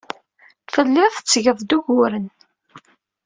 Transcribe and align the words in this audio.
Telliḍ 0.73 1.11
tettgeḍ-d 1.15 1.71
uguren. 1.77 2.27